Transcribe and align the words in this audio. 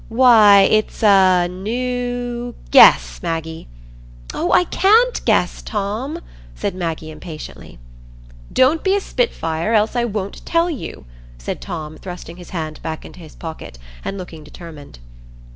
"Why, 0.09 0.61
it's—a—new—guess, 0.61 3.19
Maggie!" 3.21 3.67
"Oh, 4.33 4.51
I 4.51 4.63
can't 4.63 5.23
guess, 5.25 5.61
Tom," 5.61 6.17
said 6.55 6.73
Maggie, 6.73 7.11
impatiently. 7.11 7.77
"Don't 8.51 8.83
be 8.83 8.95
a 8.95 8.99
spitfire, 8.99 9.75
else 9.75 9.95
I 9.95 10.05
won't 10.05 10.43
tell 10.43 10.71
you," 10.71 11.05
said 11.37 11.61
Tom, 11.61 11.97
thrusting 11.99 12.37
his 12.37 12.49
hand 12.49 12.81
back 12.81 13.05
into 13.05 13.19
his 13.19 13.35
pocket 13.35 13.77
and 14.03 14.17
looking 14.17 14.43
determined. 14.43 14.97